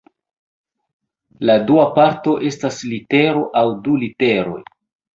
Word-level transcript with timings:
La 1.51 1.59
dua 1.69 1.85
parto 1.99 2.35
estas 2.51 2.83
litero 2.95 3.47
aŭ 3.65 3.67
du 3.87 3.99
literoj. 4.09 4.61